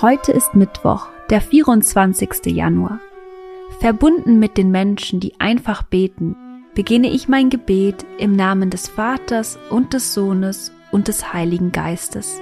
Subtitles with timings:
[0.00, 2.54] Heute ist Mittwoch, der 24.
[2.54, 3.00] Januar.
[3.80, 6.36] Verbunden mit den Menschen, die einfach beten,
[6.72, 12.40] beginne ich mein Gebet im Namen des Vaters und des Sohnes und des Heiligen Geistes.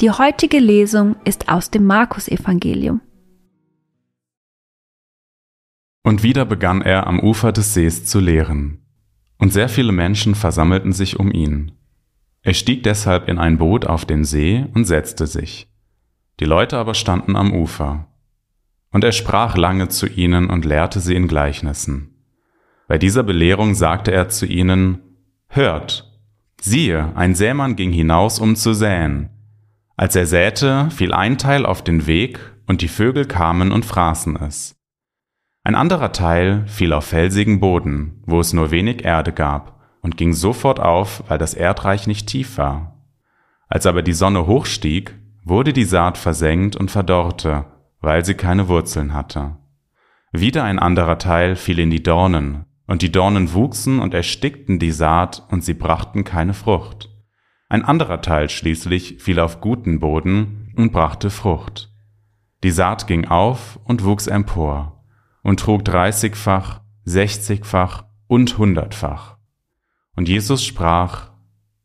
[0.00, 3.02] Die heutige Lesung ist aus dem Markus-Evangelium.
[6.02, 8.78] Und wieder begann er am Ufer des Sees zu lehren.
[9.36, 11.72] Und sehr viele Menschen versammelten sich um ihn.
[12.40, 15.68] Er stieg deshalb in ein Boot auf den See und setzte sich.
[16.40, 18.08] Die Leute aber standen am Ufer.
[18.92, 22.24] Und er sprach lange zu ihnen und lehrte sie in Gleichnissen.
[22.88, 25.00] Bei dieser Belehrung sagte er zu ihnen,
[25.48, 26.10] Hört,
[26.58, 29.28] siehe, ein Sämann ging hinaus, um zu säen.
[30.00, 34.34] Als er säte, fiel ein Teil auf den Weg, und die Vögel kamen und fraßen
[34.36, 34.80] es.
[35.62, 40.32] Ein anderer Teil fiel auf felsigen Boden, wo es nur wenig Erde gab, und ging
[40.32, 43.04] sofort auf, weil das Erdreich nicht tief war.
[43.68, 47.66] Als aber die Sonne hochstieg, wurde die Saat versenkt und verdorrte,
[48.00, 49.58] weil sie keine Wurzeln hatte.
[50.32, 54.92] Wieder ein anderer Teil fiel in die Dornen, und die Dornen wuchsen und erstickten die
[54.92, 57.09] Saat, und sie brachten keine Frucht.
[57.70, 61.92] Ein anderer Teil schließlich fiel auf guten Boden und brachte Frucht.
[62.64, 65.04] Die Saat ging auf und wuchs empor
[65.44, 69.36] und trug dreißigfach, sechzigfach und hundertfach.
[70.16, 71.30] Und Jesus sprach,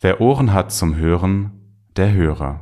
[0.00, 1.50] Wer Ohren hat zum Hören,
[1.96, 2.60] der höre.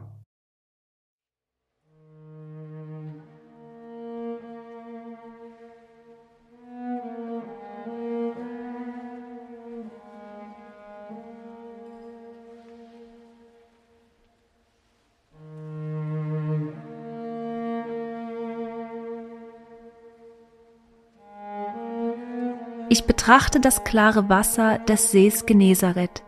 [22.93, 26.25] Ich betrachte das klare Wasser des Sees Genezareth,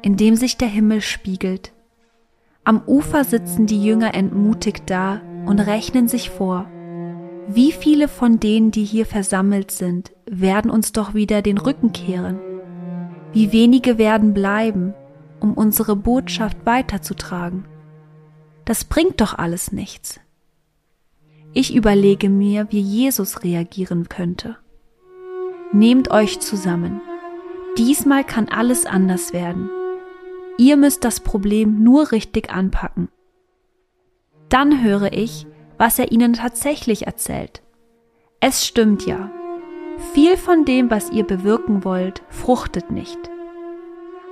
[0.00, 1.74] in dem sich der Himmel spiegelt.
[2.64, 6.70] Am Ufer sitzen die Jünger entmutigt da und rechnen sich vor.
[7.48, 12.40] Wie viele von denen, die hier versammelt sind, werden uns doch wieder den Rücken kehren?
[13.34, 14.94] Wie wenige werden bleiben,
[15.38, 17.66] um unsere Botschaft weiterzutragen?
[18.64, 20.18] Das bringt doch alles nichts.
[21.52, 24.56] Ich überlege mir, wie Jesus reagieren könnte.
[25.72, 27.00] Nehmt euch zusammen.
[27.78, 29.70] Diesmal kann alles anders werden.
[30.58, 33.08] Ihr müsst das Problem nur richtig anpacken.
[34.48, 35.46] Dann höre ich,
[35.78, 37.62] was er ihnen tatsächlich erzählt.
[38.40, 39.30] Es stimmt ja.
[40.12, 43.18] Viel von dem, was ihr bewirken wollt, fruchtet nicht.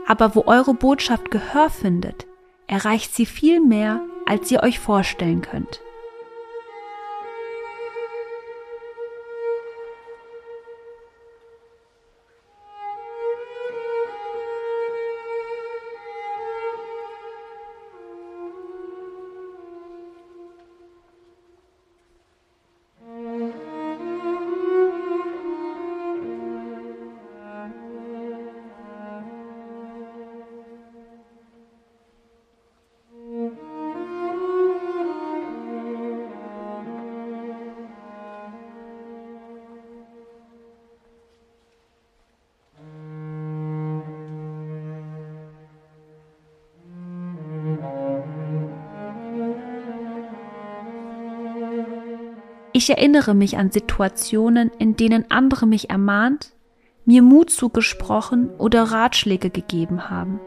[0.06, 2.26] Aber wo eure Botschaft Gehör findet,
[2.66, 5.80] erreicht sie viel mehr, als ihr euch vorstellen könnt.
[52.78, 56.52] Ich erinnere mich an Situationen, in denen andere mich ermahnt,
[57.04, 60.38] mir Mut zugesprochen oder Ratschläge gegeben haben.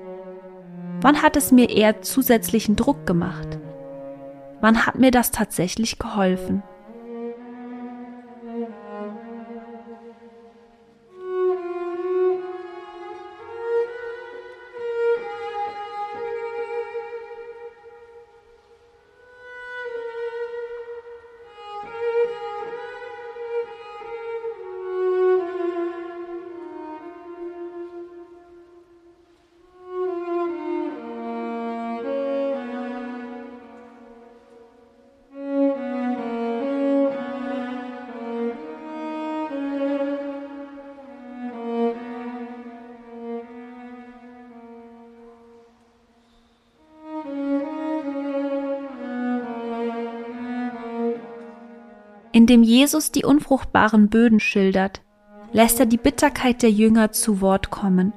[1.01, 3.59] Wann hat es mir eher zusätzlichen Druck gemacht?
[4.61, 6.63] Wann hat mir das tatsächlich geholfen?
[52.31, 55.01] Indem Jesus die unfruchtbaren Böden schildert,
[55.51, 58.13] lässt er die Bitterkeit der Jünger zu Wort kommen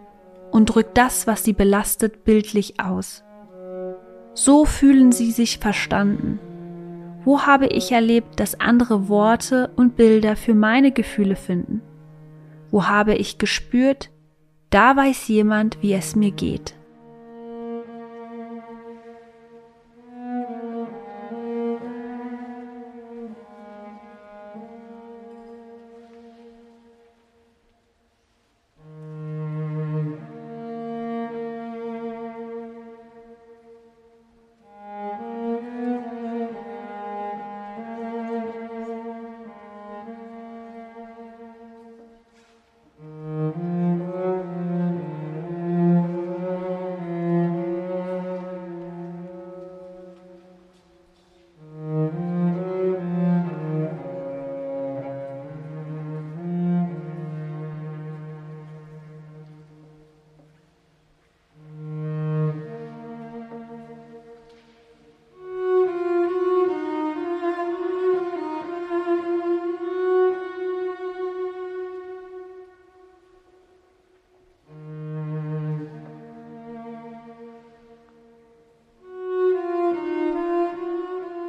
[0.53, 3.25] und drückt das, was sie belastet, bildlich aus.
[4.35, 6.39] So fühlen sie sich verstanden.
[7.25, 11.81] Wo habe ich erlebt, dass andere Worte und Bilder für meine Gefühle finden?
[12.71, 14.11] Wo habe ich gespürt,
[14.71, 16.75] da weiß jemand, wie es mir geht.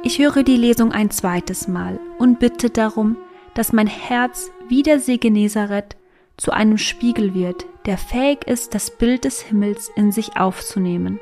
[0.06, 3.16] Ich höre die Lesung ein zweites Mal und bitte darum,
[3.54, 5.96] dass mein Herz wie der See Genezareth
[6.36, 11.18] zu einem Spiegel wird, der fähig ist, das Bild des Himmels in sich aufzunehmen.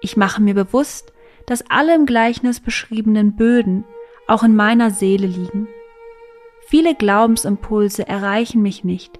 [0.00, 1.12] Ich mache mir bewusst,
[1.46, 3.82] dass alle im Gleichnis beschriebenen Böden
[4.28, 5.66] auch in meiner Seele liegen.
[6.68, 9.18] Viele Glaubensimpulse erreichen mich nicht,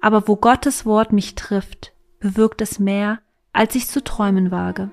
[0.00, 3.18] aber wo Gottes Wort mich trifft, bewirkt es mehr,
[3.52, 4.92] als ich zu träumen wage.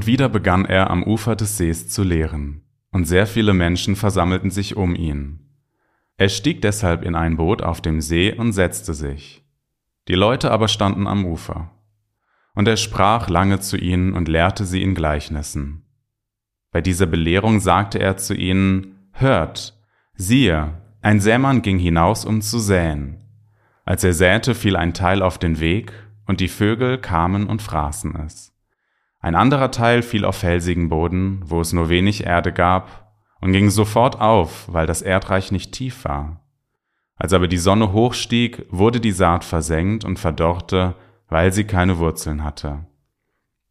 [0.00, 4.50] Und wieder begann er am Ufer des Sees zu lehren, und sehr viele Menschen versammelten
[4.50, 5.40] sich um ihn.
[6.16, 9.44] Er stieg deshalb in ein Boot auf dem See und setzte sich.
[10.08, 11.70] Die Leute aber standen am Ufer.
[12.54, 15.84] Und er sprach lange zu ihnen und lehrte sie in Gleichnissen.
[16.70, 19.78] Bei dieser Belehrung sagte er zu ihnen, Hört,
[20.14, 23.18] siehe, ein Sämann ging hinaus, um zu säen.
[23.84, 25.92] Als er säte, fiel ein Teil auf den Weg,
[26.24, 28.50] und die Vögel kamen und fraßen es.
[29.20, 33.12] Ein anderer Teil fiel auf felsigen Boden, wo es nur wenig Erde gab,
[33.42, 36.40] und ging sofort auf, weil das Erdreich nicht tief war.
[37.16, 40.94] Als aber die Sonne hochstieg, wurde die Saat versenkt und verdorrte,
[41.28, 42.86] weil sie keine Wurzeln hatte.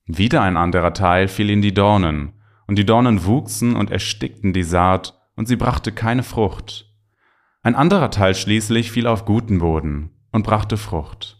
[0.06, 2.34] Wieder ein anderer Teil fiel in die Dornen,
[2.68, 6.94] und die Dornen wuchsen und erstickten die Saat, und sie brachte keine Frucht.
[7.64, 11.38] Ein anderer Teil schließlich fiel auf guten Boden und brachte Frucht.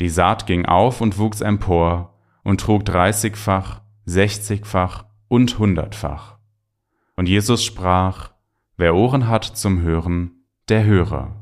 [0.00, 2.11] Die Saat ging auf und wuchs empor
[2.44, 6.38] und trug dreißigfach, sechzigfach und hundertfach.
[7.16, 8.32] Und Jesus sprach,
[8.76, 11.41] Wer Ohren hat zum Hören, der höre.